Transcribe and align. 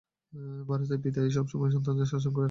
ভারতে 0.67 0.95
পিতাই 1.03 1.29
সব 1.31 1.45
সময় 1.47 1.71
সন্তানদের 1.71 2.05
শাসন 2.05 2.21
করেন। 2.27 2.39